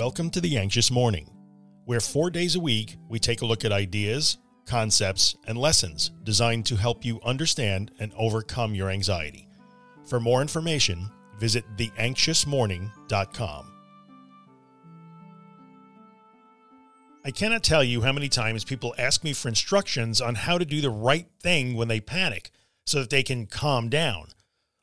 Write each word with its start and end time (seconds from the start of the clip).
Welcome 0.00 0.30
to 0.30 0.40
The 0.40 0.56
Anxious 0.56 0.90
Morning, 0.90 1.30
where 1.84 2.00
four 2.00 2.30
days 2.30 2.56
a 2.56 2.60
week 2.60 2.96
we 3.10 3.18
take 3.18 3.42
a 3.42 3.44
look 3.44 3.66
at 3.66 3.70
ideas, 3.70 4.38
concepts, 4.64 5.36
and 5.46 5.58
lessons 5.58 6.12
designed 6.24 6.64
to 6.66 6.76
help 6.76 7.04
you 7.04 7.20
understand 7.22 7.90
and 7.98 8.10
overcome 8.16 8.74
your 8.74 8.88
anxiety. 8.88 9.46
For 10.06 10.18
more 10.18 10.40
information, 10.40 11.10
visit 11.38 11.64
theanxiousmorning.com. 11.76 13.72
I 17.26 17.30
cannot 17.30 17.62
tell 17.62 17.84
you 17.84 18.00
how 18.00 18.12
many 18.12 18.30
times 18.30 18.64
people 18.64 18.94
ask 18.96 19.22
me 19.22 19.34
for 19.34 19.48
instructions 19.48 20.22
on 20.22 20.34
how 20.34 20.56
to 20.56 20.64
do 20.64 20.80
the 20.80 20.88
right 20.88 21.26
thing 21.42 21.74
when 21.74 21.88
they 21.88 22.00
panic 22.00 22.50
so 22.86 23.00
that 23.00 23.10
they 23.10 23.22
can 23.22 23.44
calm 23.44 23.90
down. 23.90 24.28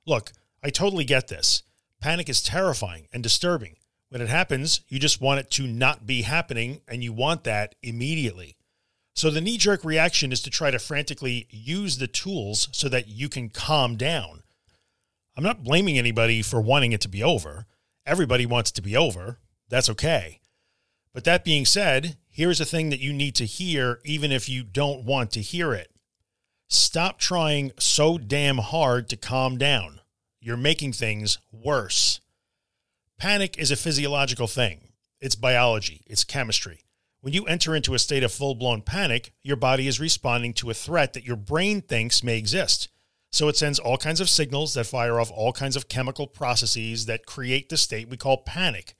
Look, 0.05 0.31
I 0.63 0.69
totally 0.69 1.05
get 1.05 1.27
this. 1.27 1.63
Panic 1.99 2.29
is 2.29 2.43
terrifying 2.43 3.07
and 3.11 3.23
disturbing. 3.23 3.77
When 4.09 4.21
it 4.21 4.29
happens, 4.29 4.81
you 4.87 4.99
just 4.99 5.19
want 5.19 5.39
it 5.39 5.51
to 5.51 5.67
not 5.67 6.05
be 6.07 6.21
happening 6.21 6.81
and 6.87 7.03
you 7.03 7.11
want 7.11 7.43
that 7.43 7.75
immediately. 7.81 8.57
So 9.13 9.29
the 9.29 9.41
knee 9.41 9.57
jerk 9.57 9.83
reaction 9.83 10.31
is 10.31 10.41
to 10.43 10.49
try 10.49 10.71
to 10.71 10.79
frantically 10.79 11.47
use 11.49 11.97
the 11.97 12.07
tools 12.07 12.69
so 12.71 12.87
that 12.89 13.07
you 13.07 13.29
can 13.29 13.49
calm 13.49 13.97
down. 13.97 14.43
I'm 15.35 15.43
not 15.43 15.63
blaming 15.63 15.97
anybody 15.97 16.41
for 16.41 16.61
wanting 16.61 16.93
it 16.93 17.01
to 17.01 17.09
be 17.09 17.21
over. 17.21 17.65
Everybody 18.05 18.45
wants 18.45 18.69
it 18.71 18.75
to 18.75 18.81
be 18.81 18.95
over. 18.95 19.39
That's 19.69 19.89
okay. 19.89 20.39
But 21.13 21.23
that 21.25 21.43
being 21.43 21.65
said, 21.65 22.17
here's 22.29 22.61
a 22.61 22.65
thing 22.65 22.89
that 22.91 22.99
you 22.99 23.11
need 23.11 23.35
to 23.35 23.45
hear, 23.45 23.99
even 24.05 24.31
if 24.31 24.47
you 24.47 24.63
don't 24.63 25.03
want 25.03 25.31
to 25.31 25.41
hear 25.41 25.73
it. 25.73 25.91
Stop 26.69 27.17
trying 27.19 27.71
so 27.79 28.17
damn 28.17 28.59
hard 28.59 29.09
to 29.09 29.17
calm 29.17 29.57
down. 29.57 30.01
You're 30.39 30.57
making 30.57 30.93
things 30.93 31.39
worse. 31.51 32.21
Panic 33.19 33.57
is 33.57 33.71
a 33.71 33.75
physiological 33.75 34.45
thing. 34.45 34.89
It's 35.19 35.33
biology, 35.33 36.03
it's 36.05 36.23
chemistry. 36.23 36.81
When 37.21 37.33
you 37.33 37.45
enter 37.45 37.75
into 37.75 37.95
a 37.95 37.99
state 37.99 38.21
of 38.21 38.31
full 38.31 38.53
blown 38.53 38.83
panic, 38.83 39.33
your 39.41 39.55
body 39.55 39.87
is 39.87 39.99
responding 39.99 40.53
to 40.53 40.69
a 40.69 40.75
threat 40.75 41.13
that 41.13 41.25
your 41.25 41.35
brain 41.35 41.81
thinks 41.81 42.23
may 42.23 42.37
exist. 42.37 42.89
So 43.31 43.47
it 43.47 43.57
sends 43.57 43.79
all 43.79 43.97
kinds 43.97 44.21
of 44.21 44.29
signals 44.29 44.75
that 44.75 44.85
fire 44.85 45.19
off 45.19 45.31
all 45.31 45.51
kinds 45.51 45.75
of 45.75 45.89
chemical 45.89 46.27
processes 46.27 47.07
that 47.07 47.25
create 47.25 47.69
the 47.69 47.77
state 47.77 48.07
we 48.07 48.17
call 48.17 48.43
panic. 48.43 48.93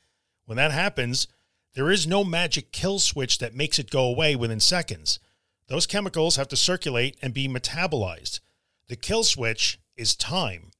When 0.45 0.55
that 0.55 0.71
happens, 0.71 1.27
there 1.75 1.91
is 1.91 2.07
no 2.07 2.23
magic 2.23 2.71
kill 2.71 2.97
switch 2.97 3.37
that 3.37 3.53
makes 3.53 3.77
it 3.77 3.91
go 3.91 4.05
away 4.05 4.35
within 4.35 4.59
seconds. 4.59 5.19
Those 5.67 5.85
chemicals 5.85 6.37
have 6.37 6.47
to 6.47 6.57
circulate 6.57 7.17
and 7.21 7.35
be 7.35 7.47
metabolized. 7.47 8.39
The 8.87 8.95
kill 8.95 9.23
switch 9.23 9.79
is 9.95 10.15
time. 10.15 10.71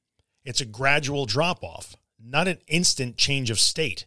It's 0.44 0.60
a 0.60 0.66
gradual 0.66 1.24
drop 1.24 1.62
off 1.62 1.94
not 2.18 2.48
an 2.48 2.58
instant 2.66 3.16
change 3.16 3.50
of 3.50 3.60
state. 3.60 4.06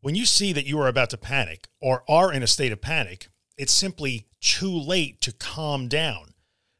When 0.00 0.14
you 0.14 0.26
see 0.26 0.52
that 0.52 0.66
you 0.66 0.80
are 0.80 0.88
about 0.88 1.10
to 1.10 1.16
panic 1.16 1.68
or 1.80 2.02
are 2.08 2.32
in 2.32 2.42
a 2.42 2.48
state 2.48 2.72
of 2.72 2.80
panic, 2.80 3.28
it's 3.56 3.72
simply 3.72 4.26
too 4.40 4.72
late 4.72 5.20
to 5.20 5.32
calm 5.32 5.88
down. 5.88 6.34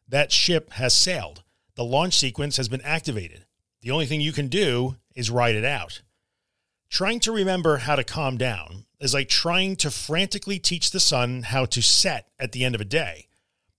That 0.09 0.33
ship 0.33 0.73
has 0.73 0.95
sailed. 0.95 1.43
The 1.77 1.85
launch 1.85 2.15
sequence 2.15 2.57
has 2.57 2.69
been 2.69 2.83
activated. 2.83 3.47
The 3.81 3.91
only 3.91 4.07
thing 4.07 4.21
you 4.21 4.33
can 4.33 4.49
do 4.49 4.97
is 5.15 5.31
ride 5.31 5.55
it 5.55 5.65
out. 5.65 6.03
Trying 6.91 7.21
to 7.21 7.33
remember 7.33 7.79
how 7.79 7.97
to 7.97 8.05
calm 8.05 8.37
down 8.37 8.85
is 9.01 9.15
like 9.15 9.29
trying 9.29 9.77
to 9.77 9.91
frantically 9.91 10.59
teach 10.59 10.91
the 10.91 11.01
sun 11.01 11.43
how 11.43 11.65
to 11.67 11.81
set 11.81 12.29
at 12.39 12.53
the 12.53 12.65
end 12.65 12.75
of 12.75 12.81
a 12.81 12.85
day. 12.85 13.29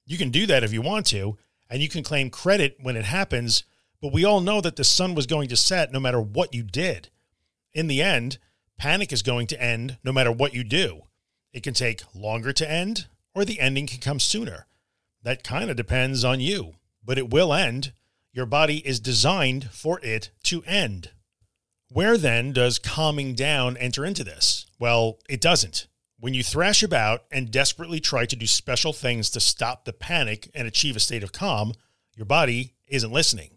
You 0.05 0.17
can 0.17 0.31
do 0.31 0.45
that 0.47 0.63
if 0.63 0.73
you 0.73 0.81
want 0.81 1.05
to, 1.07 1.37
and 1.69 1.81
you 1.81 1.89
can 1.89 2.03
claim 2.03 2.29
credit 2.29 2.77
when 2.81 2.95
it 2.95 3.05
happens 3.05 3.63
but 4.03 4.11
we 4.11 4.25
all 4.25 4.41
know 4.41 4.59
that 4.59 4.75
the 4.75 4.83
sun 4.83 5.15
was 5.15 5.25
going 5.25 5.47
to 5.47 5.55
set 5.55 5.93
no 5.93 5.99
matter 5.99 6.19
what 6.19 6.53
you 6.53 6.61
did. 6.61 7.07
In 7.73 7.87
the 7.87 8.01
end, 8.01 8.37
panic 8.77 9.13
is 9.13 9.21
going 9.21 9.47
to 9.47 9.63
end 9.63 9.97
no 10.03 10.11
matter 10.11 10.29
what 10.29 10.53
you 10.53 10.65
do. 10.65 11.03
It 11.53 11.63
can 11.63 11.73
take 11.73 12.03
longer 12.13 12.51
to 12.51 12.69
end, 12.69 13.07
or 13.33 13.45
the 13.45 13.61
ending 13.61 13.87
can 13.87 14.01
come 14.01 14.19
sooner. 14.19 14.67
That 15.23 15.45
kind 15.45 15.69
of 15.69 15.77
depends 15.77 16.25
on 16.25 16.41
you, 16.41 16.73
but 17.01 17.17
it 17.17 17.29
will 17.29 17.53
end. 17.53 17.93
Your 18.33 18.45
body 18.45 18.85
is 18.85 18.99
designed 18.99 19.69
for 19.71 20.01
it 20.01 20.31
to 20.43 20.65
end. 20.65 21.11
Where 21.87 22.17
then 22.17 22.51
does 22.51 22.79
calming 22.79 23.35
down 23.35 23.77
enter 23.77 24.03
into 24.03 24.25
this? 24.25 24.65
Well, 24.79 25.19
it 25.29 25.39
doesn't. 25.39 25.87
When 26.19 26.33
you 26.33 26.43
thrash 26.43 26.83
about 26.83 27.23
and 27.31 27.49
desperately 27.49 28.01
try 28.01 28.25
to 28.25 28.35
do 28.35 28.47
special 28.47 28.91
things 28.91 29.29
to 29.29 29.39
stop 29.39 29.85
the 29.85 29.93
panic 29.93 30.51
and 30.53 30.67
achieve 30.67 30.97
a 30.97 30.99
state 30.99 31.23
of 31.23 31.31
calm, 31.31 31.71
your 32.17 32.25
body 32.25 32.73
isn't 32.89 33.09
listening. 33.13 33.51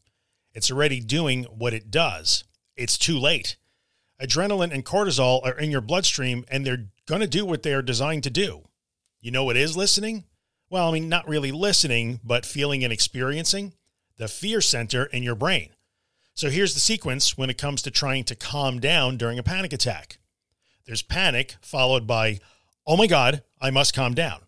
It's 0.57 0.71
already 0.71 1.01
doing 1.01 1.45
what 1.45 1.75
it 1.75 1.91
does. 1.91 2.45
It's 2.77 2.97
too 2.97 3.19
late. 3.19 3.57
Adrenaline 4.23 4.73
and 4.73 4.87
cortisol 4.87 5.45
are 5.45 5.59
in 5.59 5.71
your 5.71 5.83
bloodstream 5.83 6.47
and 6.49 6.65
they're 6.65 6.87
going 7.07 7.21
to 7.21 7.27
do 7.27 7.45
what 7.45 7.63
they 7.63 7.75
are 7.75 7.83
designed 7.83 8.23
to 8.23 8.31
do. 8.31 8.63
You 9.21 9.31
know 9.31 9.45
what 9.45 9.59
is 9.59 9.77
listening? 9.77 10.25
Well, 10.71 10.89
I 10.89 10.93
mean, 10.93 11.11
not 11.11 11.29
really 11.29 11.53
listening, 11.53 12.21
but 12.25 12.47
feeling 12.47 12.83
and 12.85 12.93
experiencing 12.93 13.75
the 14.17 14.29
fear 14.29 14.63
center 14.63 15.05
in 15.05 15.23
your 15.23 15.35
brain. 15.35 15.75
So 16.33 16.49
here's 16.49 16.73
the 16.73 16.81
sequence 16.81 17.37
when 17.37 17.51
it 17.51 17.59
comes 17.59 17.83
to 17.83 17.91
trying 17.91 18.25
to 18.25 18.35
calm 18.35 18.81
down 18.81 19.19
during 19.19 19.39
a 19.39 19.43
panic 19.43 19.75
attack. 19.75 20.21
There's 20.87 21.03
panic 21.03 21.57
followed 21.61 22.07
by, 22.07 22.41
oh 22.87 22.97
my 22.97 23.07
God, 23.07 23.43
I 23.61 23.69
must 23.69 23.93
calm 23.93 24.15
down. 24.15 24.41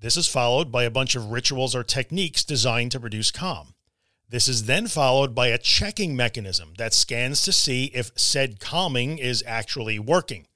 This 0.00 0.16
is 0.16 0.28
followed 0.28 0.72
by 0.72 0.84
a 0.84 0.90
bunch 0.90 1.14
of 1.14 1.30
rituals 1.30 1.74
or 1.74 1.84
techniques 1.84 2.42
designed 2.42 2.92
to 2.92 3.00
produce 3.00 3.30
calm. 3.30 3.74
This 4.32 4.48
is 4.48 4.64
then 4.64 4.86
followed 4.86 5.34
by 5.34 5.48
a 5.48 5.58
checking 5.58 6.16
mechanism 6.16 6.72
that 6.78 6.94
scans 6.94 7.42
to 7.42 7.52
see 7.52 7.90
if 7.92 8.12
said 8.16 8.60
calming 8.60 9.18
is 9.18 9.44
actually 9.46 9.98
working. 9.98 10.46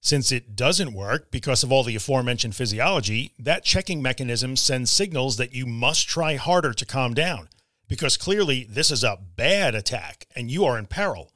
Since 0.00 0.32
it 0.32 0.56
doesn't 0.56 0.94
work 0.94 1.30
because 1.30 1.62
of 1.62 1.70
all 1.70 1.82
the 1.82 1.96
aforementioned 1.96 2.56
physiology, 2.56 3.34
that 3.38 3.62
checking 3.62 4.00
mechanism 4.00 4.56
sends 4.56 4.90
signals 4.90 5.36
that 5.36 5.54
you 5.54 5.66
must 5.66 6.08
try 6.08 6.36
harder 6.36 6.72
to 6.72 6.86
calm 6.86 7.12
down 7.12 7.50
because 7.88 8.16
clearly 8.16 8.64
this 8.64 8.90
is 8.90 9.04
a 9.04 9.18
bad 9.36 9.74
attack 9.74 10.24
and 10.34 10.50
you 10.50 10.64
are 10.64 10.78
in 10.78 10.86
peril. 10.86 11.30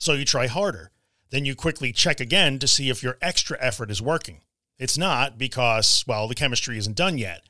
So 0.00 0.14
you 0.14 0.24
try 0.24 0.48
harder. 0.48 0.90
Then 1.30 1.44
you 1.44 1.54
quickly 1.54 1.92
check 1.92 2.18
again 2.18 2.58
to 2.58 2.66
see 2.66 2.90
if 2.90 3.00
your 3.00 3.16
extra 3.22 3.56
effort 3.60 3.92
is 3.92 4.02
working. 4.02 4.40
It's 4.76 4.98
not 4.98 5.38
because, 5.38 6.02
well, 6.04 6.26
the 6.26 6.34
chemistry 6.34 6.78
isn't 6.78 6.96
done 6.96 7.16
yet. 7.16 7.42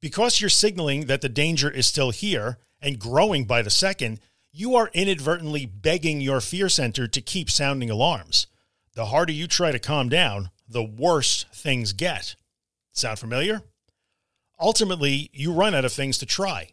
Because 0.00 0.40
you're 0.40 0.50
signaling 0.50 1.06
that 1.06 1.20
the 1.20 1.28
danger 1.28 1.70
is 1.70 1.86
still 1.86 2.10
here, 2.10 2.58
and 2.82 2.98
growing 2.98 3.44
by 3.44 3.62
the 3.62 3.70
second, 3.70 4.20
you 4.52 4.74
are 4.74 4.90
inadvertently 4.92 5.66
begging 5.66 6.20
your 6.20 6.40
fear 6.40 6.68
center 6.68 7.06
to 7.06 7.20
keep 7.20 7.50
sounding 7.50 7.90
alarms. 7.90 8.46
The 8.94 9.06
harder 9.06 9.32
you 9.32 9.46
try 9.46 9.72
to 9.72 9.78
calm 9.78 10.08
down, 10.08 10.50
the 10.68 10.82
worse 10.82 11.44
things 11.52 11.92
get. 11.92 12.34
Sound 12.92 13.18
familiar? 13.18 13.62
Ultimately, 14.60 15.30
you 15.32 15.52
run 15.52 15.74
out 15.74 15.84
of 15.84 15.92
things 15.92 16.18
to 16.18 16.26
try. 16.26 16.70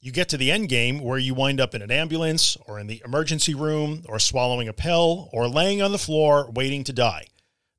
You 0.00 0.12
get 0.12 0.28
to 0.30 0.36
the 0.36 0.50
end 0.50 0.68
game 0.68 1.00
where 1.00 1.18
you 1.18 1.34
wind 1.34 1.60
up 1.60 1.74
in 1.74 1.82
an 1.82 1.90
ambulance 1.90 2.56
or 2.66 2.78
in 2.78 2.86
the 2.86 3.02
emergency 3.04 3.54
room 3.54 4.04
or 4.08 4.18
swallowing 4.18 4.68
a 4.68 4.72
pill 4.72 5.28
or 5.32 5.48
laying 5.48 5.82
on 5.82 5.92
the 5.92 5.98
floor 5.98 6.50
waiting 6.54 6.84
to 6.84 6.92
die. 6.92 7.26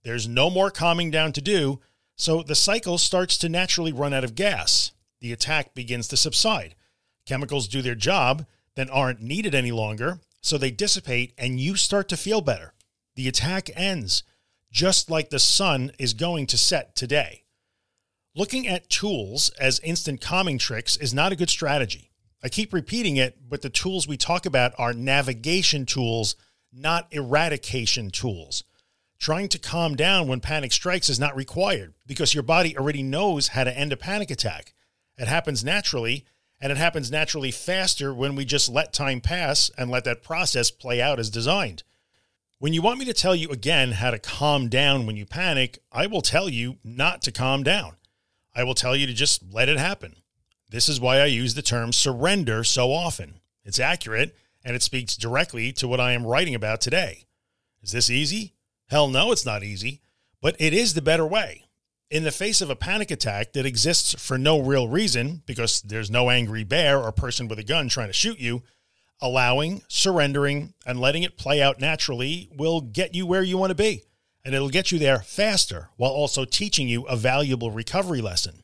There's 0.04 0.28
no 0.28 0.50
more 0.50 0.70
calming 0.70 1.12
down 1.12 1.34
to 1.34 1.42
do, 1.42 1.80
so 2.16 2.44
the 2.44 2.56
cycle 2.56 2.98
starts 2.98 3.38
to 3.40 3.50
naturally 3.50 3.94
run 3.94 4.14
out 4.14 4.24
of 4.24 4.36
gas. 4.36 4.92
The 5.22 5.32
attack 5.32 5.74
begins 5.74 6.08
to 6.10 6.18
subside. 6.18 6.76
Chemicals 7.30 7.68
do 7.68 7.84
their 7.84 7.94
job, 7.94 8.48
then 8.76 8.90
aren't 8.90 9.22
needed 9.22 9.54
any 9.54 9.72
longer, 9.72 10.20
so 10.42 10.58
they 10.58 10.72
dissipate 10.72 11.32
and 11.38 11.60
you 11.60 11.76
start 11.76 12.10
to 12.10 12.18
feel 12.18 12.42
better. 12.42 12.74
The 13.16 13.28
attack 13.28 13.70
ends, 13.76 14.24
just 14.72 15.12
like 15.12 15.30
the 15.30 15.38
sun 15.38 15.92
is 16.00 16.16
going 16.16 16.48
to 16.48 16.58
set 16.58 16.96
today. 16.96 17.44
Looking 18.36 18.68
at 18.68 18.90
tools 18.90 19.52
as 19.60 19.80
instant 19.82 20.22
calming 20.22 20.58
tricks 20.58 20.98
is 20.98 21.14
not 21.14 21.32
a 21.32 21.36
good 21.36 21.52
strategy. 21.52 22.10
I 22.44 22.50
keep 22.50 22.74
repeating 22.74 23.18
it, 23.18 23.38
but 23.48 23.62
the 23.62 23.70
tools 23.70 24.08
we 24.08 24.18
talk 24.18 24.48
about 24.48 24.74
are 24.80 24.92
navigation 24.92 25.86
tools, 25.86 26.36
not 26.74 27.08
eradication 27.12 28.10
tools. 28.10 28.64
Trying 29.20 29.50
to 29.50 29.60
calm 29.60 29.96
down 29.96 30.28
when 30.28 30.40
panic 30.40 30.72
strikes 30.72 31.10
is 31.10 31.20
not 31.20 31.36
required 31.36 31.94
because 32.08 32.34
your 32.34 32.42
body 32.42 32.76
already 32.76 33.04
knows 33.04 33.50
how 33.50 33.66
to 33.66 33.78
end 33.78 33.94
a 33.94 33.98
panic 33.98 34.32
attack. 34.32 34.74
It 35.16 35.28
happens 35.28 35.64
naturally 35.64 36.26
and 36.62 36.72
it 36.72 36.78
happens 36.78 37.10
naturally 37.10 37.52
faster 37.52 38.14
when 38.14 38.36
we 38.36 38.46
just 38.46 38.70
let 38.70 38.92
time 38.92 39.22
pass 39.22 39.72
and 39.78 39.90
let 39.90 40.04
that 40.04 40.24
process 40.24 40.72
play 40.72 41.02
out 41.02 41.20
as 41.20 41.30
designed. 41.30 41.84
When 42.58 42.74
you 42.74 42.82
want 42.82 43.00
me 43.00 43.06
to 43.06 43.14
tell 43.14 43.36
you 43.36 43.50
again 43.50 43.94
how 43.94 44.12
to 44.12 44.20
calm 44.20 44.68
down 44.68 45.06
when 45.06 45.16
you 45.16 45.26
panic, 45.26 45.80
I 45.92 46.08
will 46.08 46.22
tell 46.22 46.50
you 46.50 46.78
not 46.84 47.22
to 47.24 47.32
calm 47.32 47.64
down. 47.64 47.94
I 48.54 48.64
will 48.64 48.74
tell 48.74 48.96
you 48.96 49.08
to 49.08 49.14
just 49.14 49.54
let 49.54 49.70
it 49.70 49.78
happen. 49.78 50.18
This 50.70 50.90
is 50.90 51.00
why 51.00 51.20
I 51.20 51.26
use 51.26 51.54
the 51.54 51.62
term 51.62 51.94
surrender 51.94 52.64
so 52.64 52.92
often. 52.92 53.40
It's 53.64 53.80
accurate 53.80 54.36
and 54.64 54.76
it 54.76 54.84
speaks 54.84 55.16
directly 55.16 55.72
to 55.74 55.88
what 55.88 56.02
I 56.02 56.12
am 56.12 56.26
writing 56.26 56.54
about 56.54 56.82
today. 56.82 57.26
Is 57.82 57.94
this 57.94 58.10
easy? 58.10 58.56
Hell 58.90 59.08
no, 59.08 59.32
it's 59.32 59.46
not 59.46 59.64
easy, 59.64 60.02
but 60.42 60.58
it 60.60 60.74
is 60.74 60.94
the 60.94 61.02
better 61.02 61.26
way 61.26 61.69
in 62.10 62.24
the 62.24 62.32
face 62.32 62.62
of 62.62 62.70
a 62.70 62.76
panic 62.76 63.12
attack 63.12 63.54
that 63.54 63.66
exists 63.66 64.16
for 64.16 64.38
no 64.38 64.60
real 64.60 64.88
reason 64.88 65.44
because 65.46 65.82
there's 65.82 66.10
no 66.10 66.30
angry 66.30 66.64
bear 66.64 67.00
or 67.00 67.12
person 67.12 67.48
with 67.48 67.60
a 67.60 67.64
gun 67.64 67.88
trying 67.88 68.08
to 68.08 68.14
shoot 68.14 68.40
you, 68.40 68.64
allowing, 69.22 69.82
surrendering, 69.88 70.74
and 70.86 71.00
letting 71.00 71.24
it 71.24 71.38
play 71.38 71.62
out 71.62 71.80
naturally 71.80 72.50
will 72.56 72.82
get 72.82 73.14
you 73.14 73.26
where 73.26 73.44
you 73.44 73.58
want 73.58 73.70
to 73.70 73.76
be. 73.76 74.04
and 74.46 74.56
it'll 74.56 74.70
get 74.70 74.92
you 74.92 74.98
there 74.98 75.20
faster 75.20 75.90
while 75.98 76.12
also 76.12 76.46
teaching 76.46 76.88
you 76.88 77.04
a 77.04 77.16
valuable 77.16 77.72
recovery 77.72 78.22
lesson. 78.22 78.64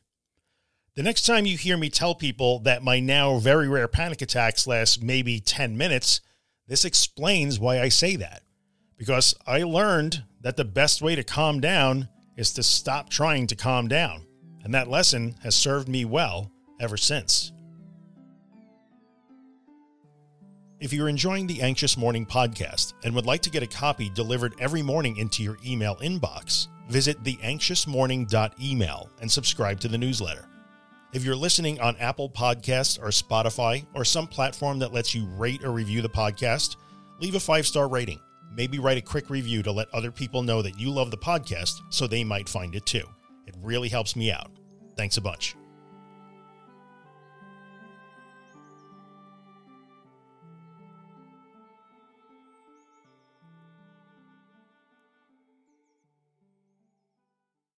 The 0.94 1.02
next 1.02 1.26
time 1.26 1.44
you 1.44 1.58
hear 1.58 1.76
me 1.76 1.90
tell 1.90 2.14
people 2.14 2.60
that 2.60 2.82
my 2.82 2.98
now 2.98 3.38
very 3.38 3.68
rare 3.68 3.86
panic 3.86 4.22
attacks 4.22 4.66
last 4.66 5.02
maybe 5.02 5.38
10 5.38 5.76
minutes, 5.76 6.22
this 6.66 6.84
explains 6.84 7.60
why 7.60 7.80
I 7.80 7.90
say 7.90 8.16
that. 8.16 8.42
Because 8.96 9.34
I 9.46 9.62
learned 9.62 10.24
that 10.40 10.56
the 10.56 10.64
best 10.64 11.02
way 11.02 11.14
to 11.14 11.22
calm 11.22 11.60
down 11.60 12.08
is 12.36 12.52
to 12.52 12.62
stop 12.62 13.08
trying 13.08 13.46
to 13.46 13.56
calm 13.56 13.88
down. 13.88 14.26
And 14.64 14.74
that 14.74 14.88
lesson 14.88 15.36
has 15.42 15.54
served 15.54 15.88
me 15.88 16.04
well 16.04 16.50
ever 16.80 16.96
since. 16.96 17.52
If 20.78 20.92
you're 20.92 21.08
enjoying 21.08 21.46
the 21.46 21.62
Anxious 21.62 21.96
Morning 21.96 22.26
podcast 22.26 22.92
and 23.02 23.14
would 23.14 23.24
like 23.24 23.40
to 23.42 23.50
get 23.50 23.62
a 23.62 23.66
copy 23.66 24.10
delivered 24.10 24.54
every 24.60 24.82
morning 24.82 25.16
into 25.16 25.42
your 25.42 25.56
email 25.64 25.96
inbox, 25.96 26.68
visit 26.90 27.22
theanxiousmorning.email 27.22 29.10
and 29.22 29.30
subscribe 29.30 29.80
to 29.80 29.88
the 29.88 29.96
newsletter. 29.96 30.46
If 31.14 31.24
you're 31.24 31.34
listening 31.34 31.80
on 31.80 31.96
Apple 31.96 32.28
Podcasts 32.28 33.00
or 33.00 33.06
Spotify 33.08 33.86
or 33.94 34.04
some 34.04 34.26
platform 34.26 34.78
that 34.80 34.92
lets 34.92 35.14
you 35.14 35.24
rate 35.24 35.64
or 35.64 35.72
review 35.72 36.02
the 36.02 36.10
podcast, 36.10 36.76
leave 37.20 37.36
a 37.36 37.40
five 37.40 37.66
star 37.66 37.88
rating. 37.88 38.20
Maybe 38.52 38.78
write 38.78 38.98
a 38.98 39.02
quick 39.02 39.30
review 39.30 39.62
to 39.62 39.72
let 39.72 39.92
other 39.92 40.10
people 40.10 40.42
know 40.42 40.62
that 40.62 40.78
you 40.78 40.90
love 40.90 41.10
the 41.10 41.18
podcast 41.18 41.80
so 41.90 42.06
they 42.06 42.24
might 42.24 42.48
find 42.48 42.74
it 42.74 42.86
too. 42.86 43.04
It 43.46 43.54
really 43.62 43.88
helps 43.88 44.16
me 44.16 44.30
out. 44.32 44.50
Thanks 44.96 45.16
a 45.16 45.20
bunch. 45.20 45.56